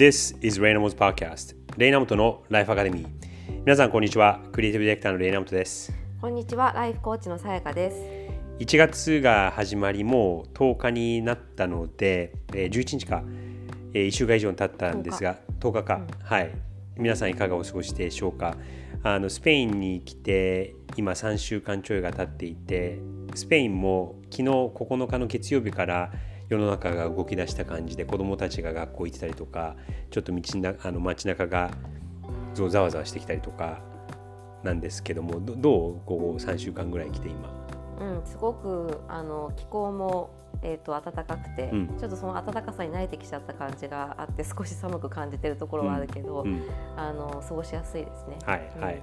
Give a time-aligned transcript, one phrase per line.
[0.00, 3.08] This is レイナモト Podcast レイナモトのライフアカデミー
[3.66, 4.40] 皆さんこんにちは。
[4.50, 5.92] クリエイティブディレクターのレイナモトです。
[6.22, 6.72] こんにちは。
[6.72, 8.64] ライフコーチのさやかです。
[8.64, 13.22] 1月が始まりもう10日になったので、えー、11日か、
[13.92, 16.50] えー、1週間以上経ったんですが10日 ,10 日か、うん、はい。
[16.96, 18.56] 皆さんいかがお過ごしでしょうか。
[19.02, 23.00] あのスペインに来て今3週間ちょいが経っていて
[23.34, 26.10] スペインも昨日9日の月曜日から
[26.50, 29.76] 世の中が動き出した感じで子どもたちが学校行ってたりとか
[30.10, 31.70] ちょっと道なあの街中が
[32.54, 33.80] ざわざわしてきたりとか
[34.64, 37.48] なんですけどもどどうここ3週間ぐらい来て今？
[38.00, 46.62] うん、すごくあの気候もえーと、暖かくて、うん、ちょっとその暖かさに慣れてきちゃった感じがあって少し寒く感じてるところはあるけど、うんうん、
[46.96, 48.36] あの過ごしやすいですね。
[48.44, 49.02] はい、はい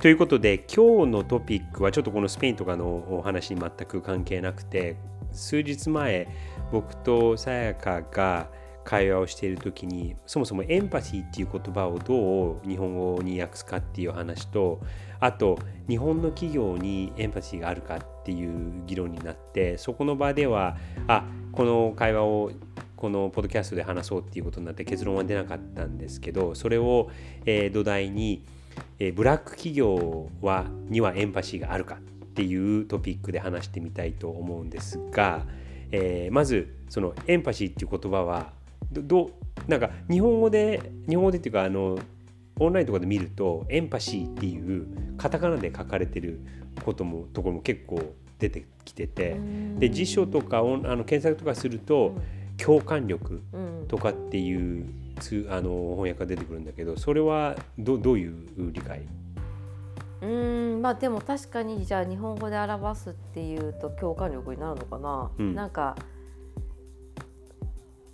[0.00, 4.96] ということで今日のトピックはちょっとこのスペインとかのお話に全く関係なくて
[5.38, 6.28] 数日前
[6.72, 8.50] 僕とさやかが
[8.84, 14.80] 会話をしている時にそもそもエンパシーっていう言葉をどう日本語に訳すかっていう話と
[15.20, 15.58] あと
[15.88, 22.50] 日本の企業にエンパシーがあるかっていう議論になってそこの場ではあこの会話を
[22.96, 27.10] このポッドキャストで話そうっていうことになって結論は出なかったんですけどそれを、
[27.46, 28.44] え、土台に、
[28.98, 31.98] え、ブラック企業はにはエンパシーがあるか。
[32.38, 35.44] っていうトピックで話してみたいと思うんですが、
[35.90, 38.52] えー、まずそのエンパシーっていう言葉は
[38.92, 39.30] ど
[39.66, 41.98] なんか日本語で日本語でっていうかあの
[42.60, 44.86] オンラインとかで見るとエンパシーっていう
[45.16, 46.38] カタカナで書かれてる
[46.84, 48.00] こともところも結構
[48.38, 49.36] 出てきてて
[49.80, 52.14] で辞書とかあの検索とかすると、
[52.56, 53.42] 共感力
[53.88, 54.86] とかっていう
[55.18, 59.02] つあの翻訳が出てくるんだけどそれはどどういう理解？
[60.20, 65.96] うんまあでも確かにじゃあ日本語で表すっていうと共感力になるのかな、うん、なんか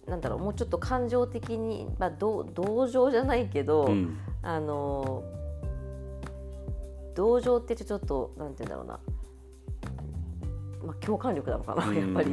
[0.06, 5.24] なんだろうもうちょっと感情的に、まあ、同情じゃないけど、うん、あの
[7.14, 9.00] 同情ってちょっとなんて言うんだろうな、
[10.84, 12.30] まあ、共感力なのかなやっぱり。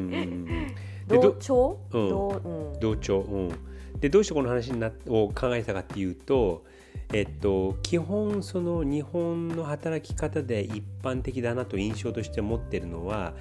[1.07, 6.63] 同調、うん、同調、うん、でどうしてこの話になを考えたかっていうと
[7.13, 13.33] えっと、基本その日本の働き方で一般的だなと印象として持ってるのは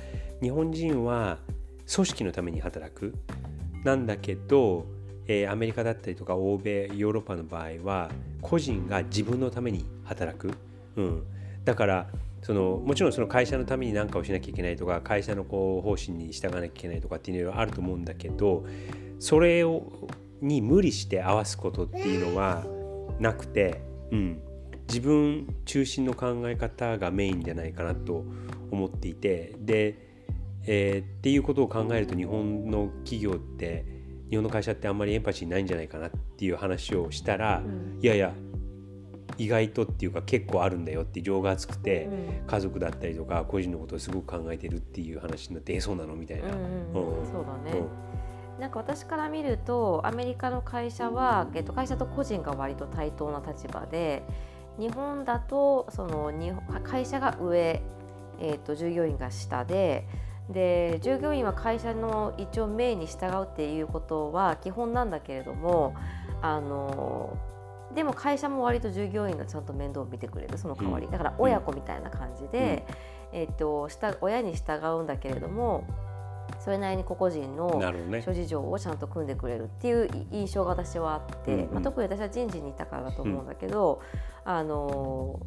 [0.42, 1.38] 日本人は
[1.92, 3.14] 組織のために働く。
[3.84, 4.86] なんだけど、
[5.26, 8.10] えー、アメリカだったりとか欧米ヨーロッパの場合は
[8.42, 10.52] 個人が自分のために働く、
[10.96, 11.22] うん、
[11.64, 12.08] だから
[12.42, 18.66] そのもちろんその会社のために何かをしなきゃいけないとか会社のこう方針に従わなきゃいけないとかっていうのはあると思うんだけど
[19.18, 20.08] それを
[20.42, 22.64] に無理して合わすことっていうのは
[23.20, 24.40] なくて、うん、
[24.88, 28.24] 自分中心の考え方がメインじゃないかなと
[28.70, 29.98] 思っていてで、
[30.66, 33.84] えー、っていうことを考えると日本の企業って
[34.30, 38.32] 日本の会社ってあんまりエンパシーないんじゃないかなっていう話をしたら、うん、いやいや
[39.38, 46.48] 意外とっていうか結構あるんだよって情が厚くて、うん、家族だったりとか個人のことをすごく考えてるっていう話になってえそうなのみたいな。
[46.48, 46.54] うん
[46.92, 47.82] そうだね、
[48.60, 54.22] なんか私から見るとアメリカの会社は、えっと、会社と個人が割と対等な立場で
[54.78, 56.30] 日本だとその
[56.84, 57.82] 会社が上、
[58.38, 60.06] えっと、従業員が下で
[60.50, 65.94] で従業員は会社の一応命に従うっていうことは基本なんだけれども
[66.42, 67.36] あの
[67.94, 72.86] でも会社も割と従業員がちゃんと面倒を見てくれるその代わり、だから親子みたいな感じで、
[73.32, 73.88] えっと、
[74.20, 75.84] 親に従うんだけれども
[76.60, 77.80] それなりに個々人の
[78.22, 84.02] 諸事情をちゃんと組んでくれるっていう印象が私はあって、まあ、特に私は人事にいたからだと思うんだけど、
[84.44, 85.40] あの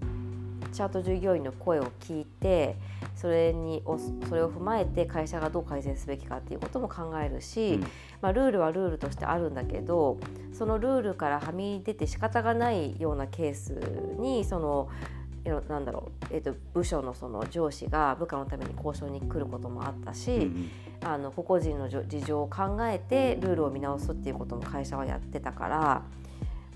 [0.74, 2.75] ちゃんと従業員の声を聞いて
[3.16, 3.84] それに
[4.28, 7.81] それを踏まえて会社がどう改善すべきかっていうことも考えるし、うん、
[8.22, 10.18] まあ、ルールはルールとしてあるんだけど
[10.51, 13.80] そのルールからはみ出て仕方がないようなケース
[14.19, 14.90] にその
[15.43, 20.69] なんだろう、えーと、部署のその上司が部下のために交渉に来ることもあったし、うん、
[21.03, 26.03] あの個々人の事情を考えてルールを見直すっていうことも会社はやってたから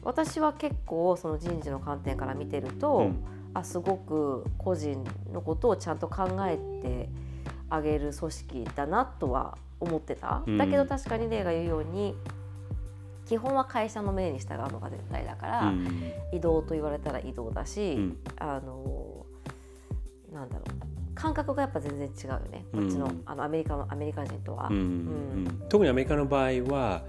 [0.03, 7.09] 私は結構その人事の観点から見てると、うん、あすごく個人のことをちゃんと考えて
[7.69, 10.44] あげる組織だなとは思ってた。
[10.45, 12.15] うん、だけど確かに例が言うように
[13.27, 19.25] 基本は会社の命に従うのが絶対だから、うん、移動と言われたら移動だし、うん、あの
[20.31, 20.88] なんだろう。
[21.15, 24.69] 感覚がやっぱ全然違うよね、こっちのあのアメリカのアメリカ人とは、
[25.68, 27.01] 特にアメリカの場合は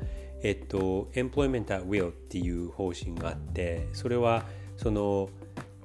[0.43, 4.45] えっと、エンプロイメント at will っていう方針があってそれは
[4.77, 5.29] その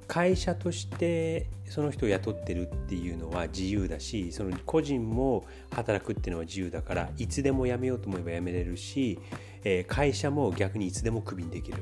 [0.08, 9.20] 会社としてその人を雇ってるっていうのは自由だしその個人も働くっていうのは自由だからいつでも辞めようと思えば辞めれるし、
[9.64, 11.78] え、会社も逆にいつでもクビにできる。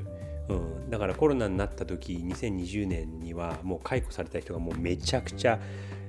[0.48, 5.60] うん、だからコロナになった時2020年にはもう解雇された人がもうめちゃくちゃ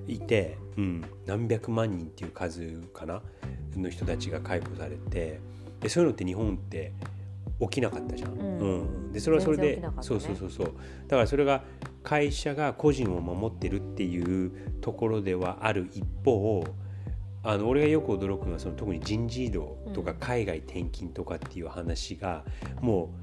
[0.07, 3.21] いて、うん、何百万人っていう数かな
[3.75, 5.39] の人たちが解雇されて
[5.79, 6.93] でそういうのって日本って
[7.69, 8.33] 起きなかったじゃん。
[8.33, 8.65] うん、う
[9.09, 10.73] ん、でそれはそれで、ね、そうそうそうそう。
[11.07, 11.63] だからそれが
[12.03, 14.51] 会社が個人を守ってるっていう
[14.81, 16.63] ところではある一方
[17.43, 22.45] あの俺がよく驚くのはその特に人事異動とか海外転勤とかっていう話が、
[22.81, 23.13] も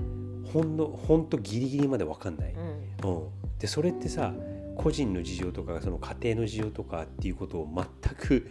[0.47, 2.55] うほんのほんとギリギリまで分かんない。
[3.03, 3.29] うん、うん、
[3.59, 4.35] でそれってさ
[4.77, 8.51] 個人の事情とかその家庭の事情とかっていうことを全く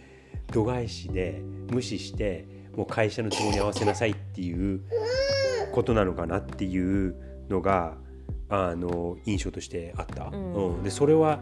[0.52, 2.46] 度外視で無視して
[2.76, 4.80] もう会社の都合に合わせなさいっていう
[5.70, 7.14] ことなのかなっていう
[7.48, 7.96] のが
[8.48, 10.24] あの印象としてあった。
[10.32, 11.40] うん、うん、でそれは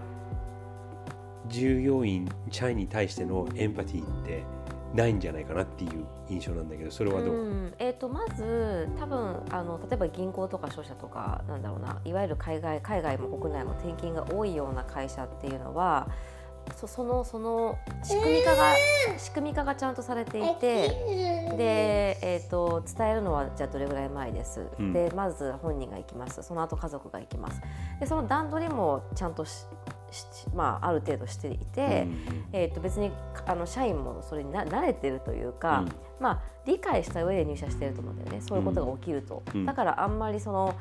[1.48, 4.44] 従業員社員に対してのエンパティって
[4.94, 12.00] ないんじゃないかなっていう印象なんだけどそれはどう、うん、えーと、まず多分あの例えば銀行とか商社とかなんだろうな。
[12.04, 16.08] いわゆる海外海外も国内も転勤が多いような会社っていうのは
[16.76, 18.74] そそのその仕組み化が
[19.16, 20.88] 仕組み化がちゃんとされていて
[21.56, 26.42] で、えーと、伝えるのはじゃあどれぐらい前です、うん、でまず本人が行きます。
[26.42, 27.60] その後家族が行きます。
[28.00, 29.66] でその段取りもちゃんとし
[30.54, 33.12] まあ、ある程度していて、うん、えー、と別に
[33.46, 38.40] あの社員もそれにな慣れてるというか、うん、まあ、理解した上で入社してると思うんだよね。
[38.40, 39.42] そういうことが起きると。
[39.66, 40.74] だからあんまりその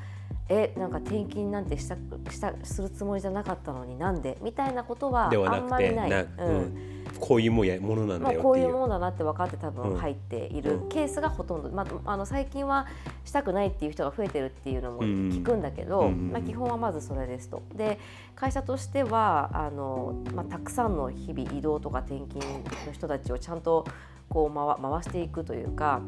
[0.49, 1.95] えなんか転勤なんてした
[2.31, 4.37] したするつもりじゃなかったのになんで？
[4.41, 6.11] みたいなことはあんまりない。
[6.11, 6.93] うん。
[7.19, 12.85] こういうもやものなんだよこういうものだなって分かって多分入っているケースがほとんど、まあ、あの最近は
[13.25, 17.63] したくないっていう人が増えてるっていうのも聞くんだけど、まあ、基本はまずそれですと。
[17.73, 17.97] で
[18.35, 22.43] 会社としてはあの、まあ、たくさんの日々移動とか転勤
[22.85, 23.87] の人たちをちゃんと
[24.29, 26.01] こう回回していくというか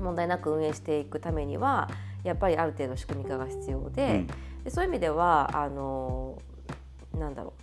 [0.00, 1.90] 問題なく運営していくためには
[2.24, 4.26] やっぱりある程度仕組み化が必要でうん、
[4.64, 6.38] でそういう意味ではあの
[7.18, 7.62] なんだろう。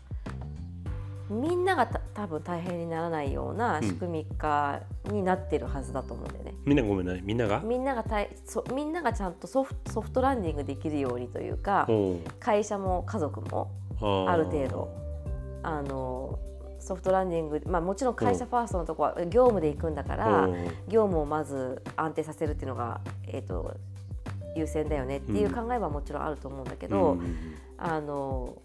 [1.29, 4.79] みんなが多分大変にならないような仕組み化
[5.11, 6.53] になってるはずだと思うんだよね。
[6.63, 7.59] みんなごめんなみんなが？
[7.59, 11.85] みんながたいそみんながちゃんとソフソフトランディングできるようにというか
[12.39, 13.69] 会社も家族も
[13.99, 14.89] ある程度
[15.63, 16.39] あの
[16.79, 20.47] ソフトランディング、まあ、もちろん会社ファーストのとこは業務で行くんだから
[20.87, 23.75] 業務をまず安定させるっていうのが、えーと
[24.55, 28.61] 優先だよねっていう考えはもちろんあると思うんだけど、うん、あの、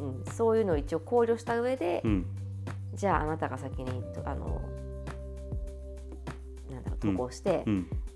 [0.00, 2.26] うん、そういうのを一応考慮した上で、うん、
[2.94, 4.60] じゃああなたが先にあの
[6.70, 7.64] なんだろう渡航して、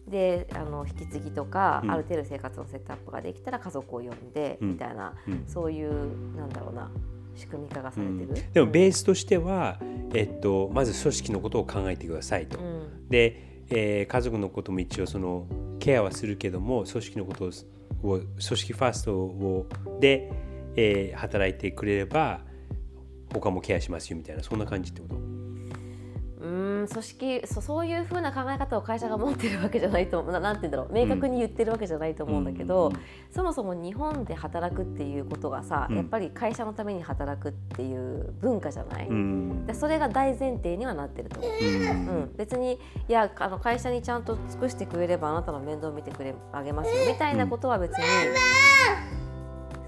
[0.08, 5.14] であの引き継ぎとか、ある程度生活のセットアップができたら家族を呼んで、みたいな、
[5.46, 6.90] そういうなんだろうな
[7.34, 9.78] 仕組み化がされてる、うん、でもベースとしては、
[10.14, 12.58] えっと、まず組織のことを考えてくださいと。
[12.58, 15.46] うん、で、えー、家族のことも一応その
[15.82, 17.50] ケアはするけども組織のことを
[18.20, 19.66] 組織ファーストを
[19.98, 20.30] で、
[20.76, 22.40] えー、働いてくれれば
[23.32, 25.21] 他もケアしますよみたいなそんな感じってこと？
[26.82, 31.06] うん組織そそういうふうな考え方を会社が持ってるわけじゃないとななんて言うんだろう。
[31.06, 32.92] 明確に言ってるわけじゃないと思うんだけど、うん
[33.30, 41.54] そもそも日本で働くっていうことがさ、うん、やっぱり会社のために働くっていう文化じゃない、うん、でそれが大前提にはなってると思う、う
[42.24, 42.32] ん。
[42.36, 48.04] 別にいやあの会社にちゃんと尽くしてくれればあなたの面倒を見てくれあげますよみたいなことは別に、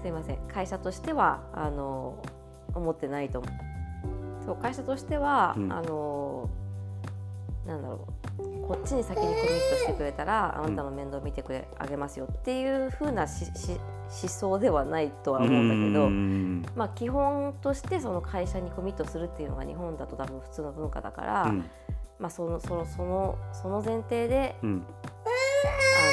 [0.01, 0.37] すいません。
[0.47, 2.23] 会社としてはあの
[2.73, 4.45] 思ってないと思う。
[4.45, 6.49] そう会社としては、うん、あの
[7.65, 8.07] なんだろ
[8.39, 8.45] う。
[8.67, 13.79] こっちに先にコミットしてくれたらあなたの面倒見てくれあげますよっていうふうなしし
[14.23, 21.65] 思想ではないとは思うんだけど、まあ、基本としてその会社にコミットするっていうのが日本だと多分普通の文化だから、うん、
[22.19, 24.85] まあ、そのそのそのその前提で、うん、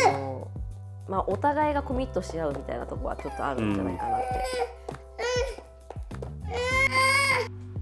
[0.07, 0.49] あの
[1.09, 4.27] まあ、お互いがコミットし合うみたいなとこはちょっとあるんじゃないかなって。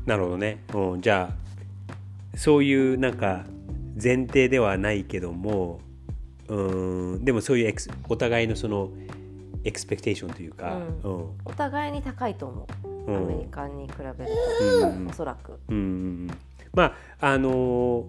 [0.06, 3.44] なるほどね、うん、じゃあそういうなんか
[4.02, 5.80] 前提ではないけども
[6.48, 7.74] うんでもそういう
[8.08, 8.90] お互いのその
[9.64, 12.66] エクスペクテーションというか、うん、うん、お互いに高いと思
[13.06, 14.30] う、アメリカに比べる
[14.80, 16.30] と、うん、おそらく、うん、
[16.72, 18.04] まああの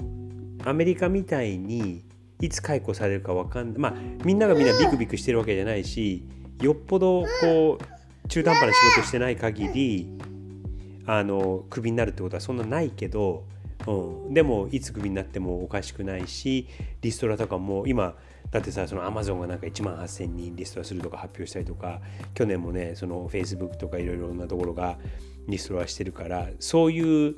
[0.60, 2.04] ー、アメリカみたいに
[2.40, 3.80] いつ解雇されるか分かんない。
[3.80, 3.94] まあ
[4.24, 6.24] みんながみんなビクビクしてるわけじゃないし
[6.62, 10.10] よっぽどこう中途半端な仕事してない限り
[11.06, 13.44] あのクビになるってことはそんなないけど、
[13.88, 16.68] うん、でもいつクビになってもおかしくないし
[17.02, 18.16] リストラとかも今
[18.52, 22.02] だってさそのアマゾンがなんか1万8000人リストラするとか発表したりとか
[22.34, 24.98] 去年もねそのフェイスブックとかいろいろなところが
[25.48, 27.36] リストラしてるからそういう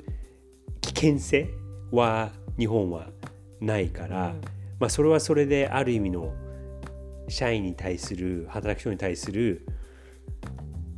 [0.80, 1.48] 危険性
[1.90, 3.08] は日本は
[3.60, 4.40] ないから、うん。
[4.78, 6.32] まあそれはそれである意味の
[7.28, 9.66] 社員に対する働く人に対する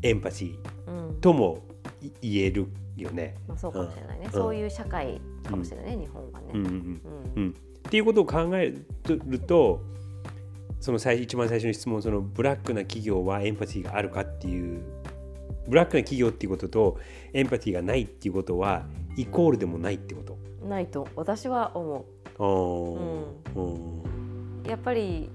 [0.03, 1.09] エンパシうん。
[1.11, 1.63] ーとも
[2.03, 3.37] い言えるよね。
[3.47, 4.33] まあ、そうかもしれないね、うん。
[4.33, 6.47] そういう社会かもしれないね、日本はね。
[6.55, 7.01] うんうんうん。
[7.37, 8.75] うん、っていうことを考え
[9.05, 9.81] ると
[10.81, 14.83] その最一番最初の質問そのブラックな企業はエンパシーがあるかっていう
[15.69, 16.99] ブラックな企業っていうことと
[17.33, 18.85] エンパシーがないっていうことは
[19.17, 20.37] イコールでもないってこと。
[20.65, 22.05] ないと私は思
[22.39, 22.95] あー。
[23.57, 24.63] うん。
[24.65, 24.69] う。
[24.69, 25.29] やっぱり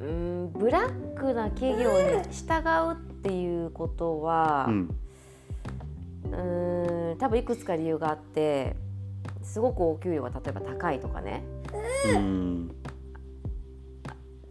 [0.00, 4.74] うんブラックな企業に従うっていうことは、うん。
[4.74, 6.36] う
[6.92, 8.74] ん多分いくつか理由があって
[9.42, 11.44] すごくお給料が例えば高いとかね。
[12.14, 12.70] うん。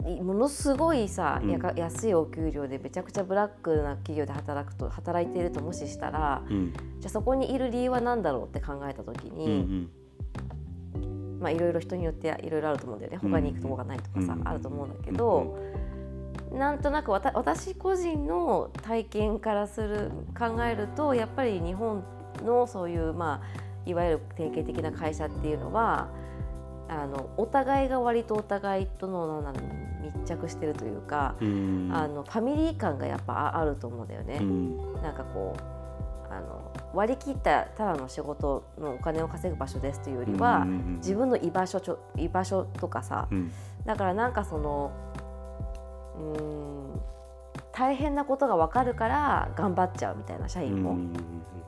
[0.06, 1.50] いものすごいさ、うん。
[1.76, 6.72] 安いお給料でめちゃくちゃブラックな企業で働くと働いているともししたらうん。
[6.72, 9.88] じゃあそこにいる理由は何だろうって考えた時うんに、
[11.40, 13.18] まあいろいろ人によっていろいろあると思うんだよね。
[13.18, 15.58] 他に行くとこがないとかさ、うんあると思うんだけど、
[16.52, 22.04] なんとなくわた私個人の体験からする考えるとやっぱり日本
[22.46, 26.08] のそういうまあいわゆる典型的な会社っていうのは
[26.88, 29.70] あのお互いが割とお互いとのなんだろう
[30.06, 31.90] 密着してるというか、うん。
[31.92, 34.38] あのファミリー感がやっぱああると思うんだよね。
[34.40, 35.02] うん。
[35.02, 43.52] なんかこうあの割り切ったただの仕事のお金を稼ぐ場所ですというよりは、うん自分の居場所ちょ居場所とかさ、うん。
[43.84, 44.92] だからなんかその
[46.16, 47.00] うーん
[47.76, 50.96] 大変なことが分かるから頑張っちゃうみたいな社員も、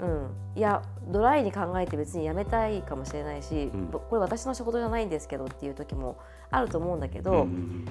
[0.01, 0.31] うん。
[0.57, 3.91] いやドライに考えて別に辞めたいかもしれないし、うん。
[3.91, 6.17] ぼこれ私の仕事じゃないんですけどっていう時も
[6.51, 7.85] あると思うんだけど、うん。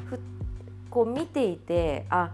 [0.90, 2.32] こう見ていてあ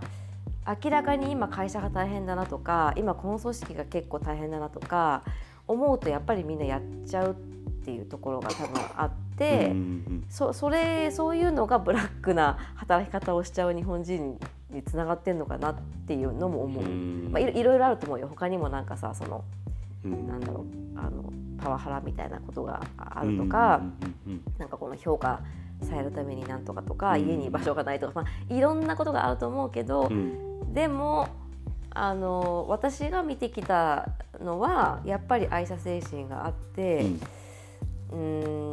[0.82, 5.24] 明らかに今会社が大変だなとか今この組織が結構大変だなとか
[5.68, 7.36] 思うとやっぱりみんなやっちゃうっ
[7.84, 9.72] ていうところが多分あって。
[9.72, 10.24] うん。
[10.30, 14.40] そそれそういうのがブラックな働き方をしちゃう日本人
[14.74, 15.76] につながってんのかなっ
[16.08, 17.30] ていうのも思う、うん。
[17.32, 18.28] まあ、いろいろあると思うよ。
[18.28, 19.44] 他にもなんかさその
[20.04, 20.28] うん。
[20.28, 20.66] なんだろ
[20.96, 23.82] うあのパワハラみたいなことがあるとか、
[24.58, 25.42] なんかこの評価
[25.82, 27.22] されるためになんとかとか、うん。
[27.22, 30.74] 家に居場所がないとか、まあ、いろんなことがあると思うけどう、ん。
[30.74, 31.30] でも
[31.92, 34.10] あの私が見てきた
[34.42, 37.02] のはやっぱり愛社精神があって。
[37.02, 37.20] うん。
[38.12, 38.16] う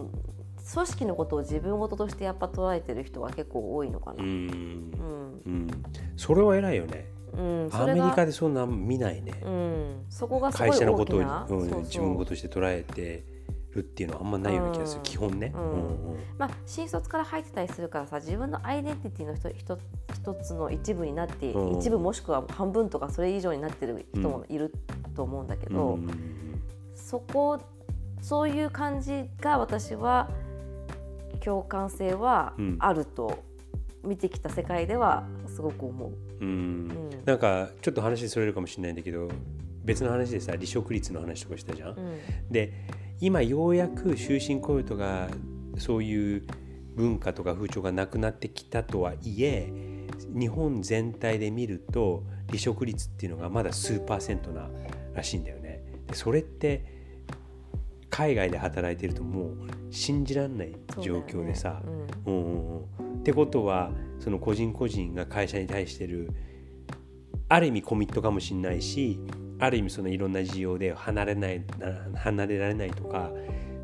[0.03, 0.30] ん
[0.73, 4.23] 組織のことを自分事としてやっぱ捉えてる人が結構多いのかな。
[4.23, 4.29] うん。
[4.29, 5.69] うん、うん。
[6.17, 7.07] それは偉いよね。
[7.33, 9.41] うん、そアメリカでそんな見ないね。
[9.45, 13.25] うん、そこがすごい会社のことをうん自分事として捉えて
[13.73, 14.99] るっていうのはあんまないような気がする。
[14.99, 15.03] うん。
[15.05, 15.53] 基本ね。
[15.55, 15.63] うん。
[15.63, 19.79] うんまあ新卒から入ってたりするからさ自分のアイデンティティの一一
[20.15, 21.79] 一つの一部になって、うん。
[21.79, 24.73] 一部もしくは半分とかそれ以上になってる人もいる
[25.15, 26.11] と思うんだけうんど、うん。
[26.95, 27.61] そこ
[28.21, 30.29] そういう感じが私は
[31.41, 33.43] 共感性はうんあると
[34.03, 36.13] 見てきた世界ではすごく思う。
[36.41, 36.49] うん。
[36.49, 37.11] うん。
[37.25, 39.29] なんかちょっと話それるかもしれないんだけど
[39.85, 41.91] 別の話でさ離職率の話とかしたじゃん。
[41.91, 42.19] うん。
[42.51, 42.73] で
[43.21, 45.29] 今ようやく終身雇用とか
[45.77, 46.47] そういう
[46.95, 49.71] 文化とか風潮がなくなってきたとはいえ
[50.29, 54.69] 日本全体で見ると離職率っていうのがまだ数パーセントな
[55.15, 55.83] らしいんだよね。
[56.07, 56.85] でそれって
[58.09, 59.57] 海外で働いてるともう
[59.91, 63.21] 信じられない状況でさ、そうねうんうんうん。
[63.21, 66.31] ってことはその個人個人が会社に対してる
[67.49, 69.21] ある意味コミットかもしれないし
[69.59, 73.31] ある意味そのいろんな事情で離れないな離れられないとか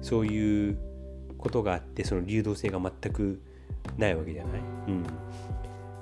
[0.00, 0.78] そういう
[1.36, 3.42] ことがあってその流動性が全く
[3.98, 4.60] ないわけじゃない。
[4.88, 4.90] う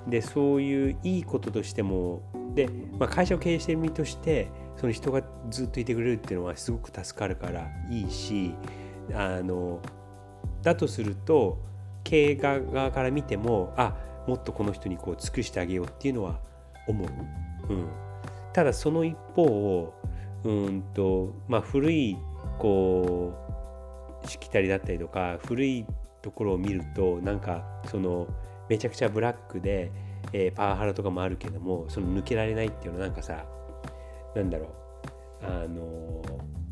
[0.07, 2.69] ん、でそういういいこととしてもで、
[2.99, 8.53] まあ、会社を経営している身としてその人がずっといてくれるっていうのはすごく助かるからいいし
[9.13, 9.81] あの
[10.61, 11.59] だとすると
[12.03, 13.95] 経営側から見てもあ
[14.27, 16.39] もっとこの人にこう尽くしてあげようっていうのは
[16.87, 17.07] 思う。
[17.69, 17.87] うん、
[18.53, 19.93] ただその一方を
[20.43, 22.17] うんと、まあ、古い
[22.59, 23.33] こ
[24.23, 25.85] うしきたりだったりとか古い
[26.21, 28.27] ところを見るとなんかその
[28.69, 29.91] めちゃくちゃブラックで、
[30.33, 33.45] えーパワハラとかもあるけどもその抜けられないっていうのはなんかさ
[34.35, 36.21] なんだろうあの
[36.63, 36.64] い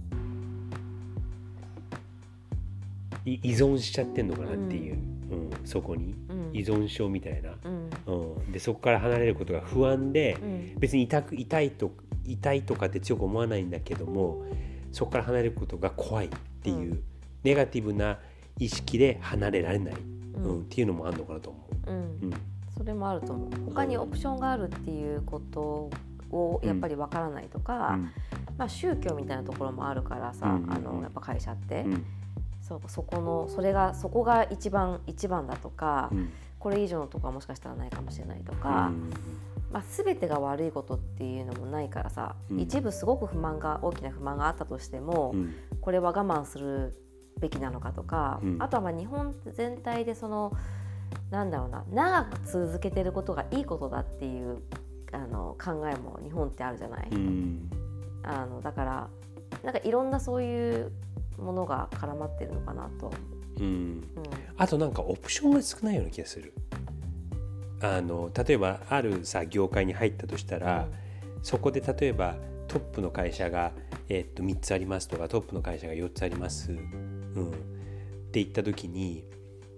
[3.26, 5.50] 依存しちゃってんのかなっていう、うん。
[5.66, 6.16] そこに。
[6.30, 6.50] うん。
[6.54, 7.90] 依存症みたいな、うん。
[8.06, 10.76] うん、でそこから離れることが不安で、うん。
[10.80, 11.92] 別に痛く痛いと
[12.26, 14.46] 痛いとかって強く思わないんだけども
[14.94, 16.30] そこから離れることが怖いっ
[16.62, 17.04] ていう、う
[17.44, 18.20] ネガティブな
[18.60, 19.94] 意識で離れられない。
[19.94, 19.98] っ
[20.36, 21.92] うん、っていうのもあるのかなと思う。
[21.92, 22.34] うん、うん、
[22.76, 23.50] それもあると思う。
[23.66, 25.90] 他にオプションがあるっていうこと
[26.32, 28.12] をやっぱりわからないとか、うん、
[28.58, 31.86] まあ、宗教みたいなところもあるからさ、うん、あのやっぱ会社って、
[32.64, 36.12] そそこのそれがそこが一番一番だとか、
[36.60, 38.92] これ以上のとこはもしかしたらないかもしれないとか。
[39.72, 45.34] まあ、全てが悪いことっていうのもないからさ、一部すごく不満が大きな不満があったとしても、
[45.82, 46.96] これは我慢する
[47.40, 50.54] べきなのかとか、あとはまあ日本全体でその
[51.32, 54.62] なんだろうな長く続けてることがいいことだっていう
[55.12, 57.70] あの考えも日本ってあるじゃない、うん、
[58.24, 59.08] あのだから
[59.64, 60.92] なんかいろんなそういう
[61.38, 63.12] ものが絡まってるのかなと、
[63.60, 64.02] うん、うん、
[64.58, 66.54] あとなんかオプションが少ないような気がする。
[67.82, 70.88] あの例えばあるさ業界に入ったとしたら、
[71.36, 72.38] うん、そこで例えば
[72.70, 73.74] トップの会社が、
[74.08, 77.52] えー、っと3つありますとかトップの会社が4つあります、うん、っ
[78.32, 79.26] て言った時に、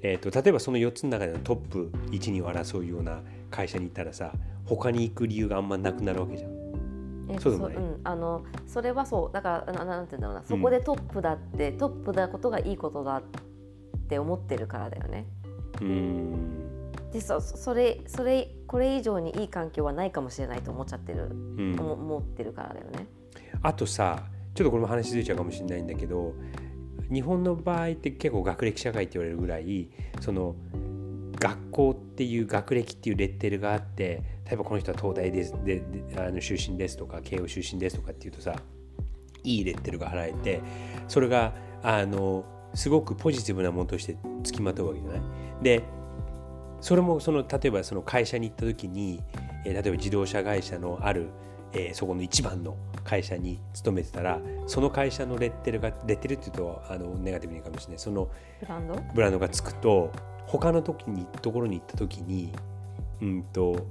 [0.03, 4.31] えー、っと例えばその4つの中でのトップ1に争うような会社に行ったらさ
[4.65, 6.54] 他に行く理由があんまなくなるわけじゃん。
[7.29, 13.24] えそうでもない、うん、あのそれはそうだからななんて言うんだろうなそこでトップだって、うん、トップだことがいいことだっ
[14.08, 15.25] て思ってるからだよね。
[15.82, 16.91] うん。
[17.12, 23.08] でそそれそれこれ以上にいい環境はないかもしれないと思っちゃってる、うん、思ってるからだよね。
[23.62, 26.34] あとさちょっとこれも話ずれちゃうかもしれないんだけど
[27.12, 29.89] 日本の場合って結構学歴社会って言われるぐらい
[30.22, 30.55] その
[31.39, 35.83] 学校っていう学歴っていうレッテルがあって例えばこの人は東大ですで
[36.17, 38.55] あの出身ですとか慶応出身ですとかっていうとさ
[39.43, 40.61] いいレッテルが貼られて
[41.07, 45.21] それがあのすごくポジティブなものとしてつきまとうわけじゃない？
[45.61, 45.83] で
[46.81, 49.23] それもその例えばその会社に行った時に、
[49.65, 51.29] えー、例えば自動車会社のある、
[51.73, 57.99] えー、そこの一番の会社に勤めてたらその会社のレッテルがレッテルっていうとあのネガティブにかもしれない。
[57.99, 58.95] そのブランド？
[59.15, 60.11] ブランドがつくと
[60.45, 62.51] 他の時にところに行った時に
[63.21, 63.87] うんと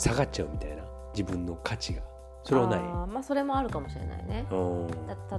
[0.00, 2.02] 下がっちゃうみたいな自分の価値が。
[2.42, 2.80] それはない。
[2.80, 4.46] あまあそれもあるかもしれないね、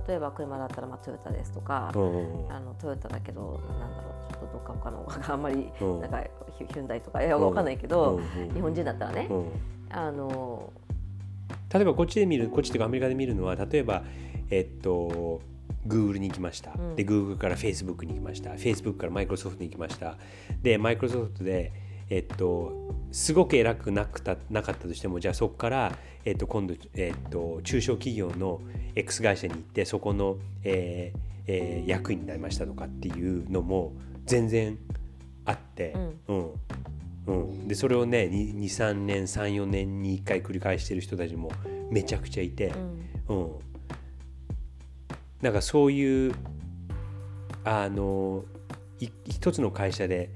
[0.07, 6.23] 例えば車だったらまあトヨタですとか、あのトヨタだけどなんだろうちょっとどっか他のあんまりなんか
[6.59, 8.21] ヒュンダイとかいや分かんないけど、
[8.53, 9.27] 日本人だったらね、
[9.89, 10.71] あの
[11.73, 14.03] 例えばこっちで見るこっちっていうかアメリカで見るのは例えば
[14.51, 15.41] えっと
[15.87, 16.73] Google に行きました。
[16.77, 18.51] うん、で、Google から Facebook に行きました。
[18.51, 20.17] Facebook から Microsoft に行きました。
[20.61, 21.73] で、Microsoft で、
[22.11, 28.61] えっと、すごく偉くなくたなかったとしても、じゃあそこから、えっと、今度、えっと、中小企業の
[28.95, 33.93] X 会社に行って、そこの、えーえー、役員になりましたとかっていうのも
[34.25, 34.77] 全然
[35.45, 35.95] あって、
[36.27, 36.51] うん、
[37.27, 41.51] うん、でそれをね23年34年に1回繰り返してる人たちも
[41.89, 42.73] めちゃくちゃいて、
[43.27, 43.51] うん、うん、
[45.41, 46.35] なんかそういう
[47.63, 48.43] あの
[48.99, 50.29] 一つの会社で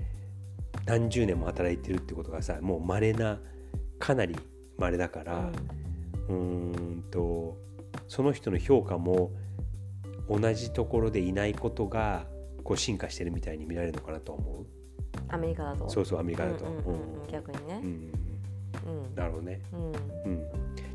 [0.85, 3.39] 何十年も働いてるってことがさもう稀な
[3.99, 4.35] かなり
[4.77, 5.51] 稀だから
[6.29, 7.03] うん。
[7.11, 7.57] と
[8.07, 9.31] その人の評価も
[10.29, 12.25] 同じところでいないことが
[12.63, 14.65] こう進化してるみたいに見られるのかなと思う？
[15.29, 15.89] アメリカだと。
[15.89, 16.65] そうそうアメリカだと、
[17.31, 18.11] 逆にね、うん。
[19.15, 19.61] なるほどね、
[20.25, 20.43] うん。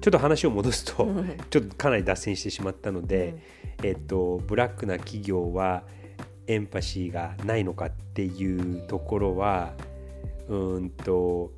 [0.00, 1.08] ちょっと話を戻すと
[1.50, 3.36] ちょっとかなり脱線してしまったので、
[3.82, 5.84] えっと、ブラックな企業は
[6.50, 9.72] エンパシーがないのかっていうところは
[10.48, 11.52] うんと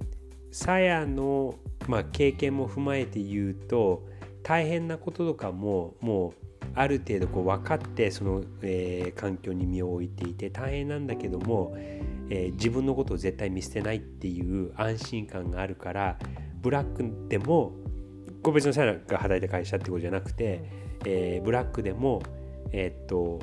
[0.51, 1.55] さやの、
[1.89, 4.03] まあ、経験も踏まえて言うと
[4.43, 11.73] 大変なこととかももうある程度こう分かってその、えー、環境に身を置いていて大変なんだけども、
[12.29, 16.19] えー、自分のことを絶対見捨てないっていう安心感があるから
[16.61, 17.73] ブラックでも
[18.43, 20.63] 個別の社員が働いた会社ってことじゃなくて、
[21.07, 22.23] えー、ブラックでも、
[22.73, 23.41] えー、っと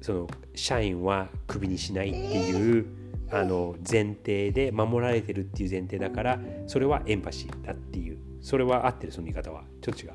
[0.00, 2.86] その社員はクビにしないっていう
[3.30, 10.12] あの前提で守られてるっていう前提だからそれはエンパシーだっていうそれは合ってるその言い方はちょっと違う。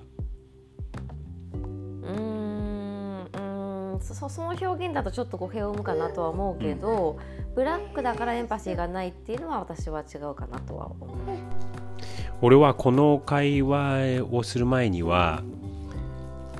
[2.06, 2.96] うん
[4.02, 7.18] そその表現だとちょっと語弊を生むかなとは思うけど、
[7.48, 11.10] うん、ブラックだからエンパシーがないっていうのは私は違うかなとは思う。
[12.42, 15.42] 俺はこの会話をする前には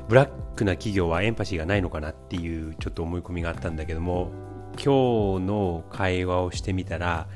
[0.08, 4.32] ブラックな企業はエンパシーがないのかなっていうちょっと思い込みがあったんだけども
[4.76, 7.28] 今日の会話をしてみたら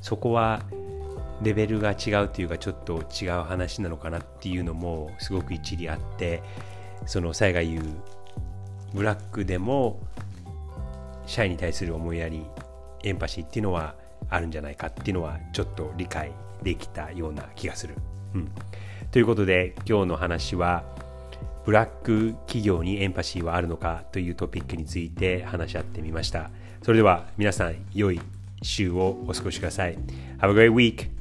[0.00, 0.62] そこは
[1.42, 6.42] レベルが違うというかちょっと違う話なのかなっていうのもすごく一理あって
[7.06, 7.82] そのサイが言う
[8.92, 10.00] ブラックでも
[11.26, 12.44] 社員に対する思いやり
[13.04, 13.94] エンパシーっていうのは
[14.28, 17.94] あるんじゃないかっていうのはちょっと理解できたような気がする。
[18.34, 18.50] うん、
[19.10, 20.84] ということで今日の話は
[21.64, 26.50] ブラック企業にエンパシーはあるのかというトピックについて話し合ってみました。
[26.82, 28.20] それでは皆さん良い
[28.62, 29.98] 週をお過ごしください。
[30.40, 31.17] Have a great week!